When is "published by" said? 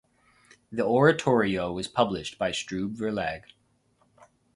1.87-2.49